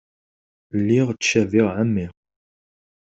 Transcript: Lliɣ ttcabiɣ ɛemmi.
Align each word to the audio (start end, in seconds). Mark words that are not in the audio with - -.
Lliɣ 0.79 1.07
ttcabiɣ 1.11 1.67
ɛemmi. 1.77 2.07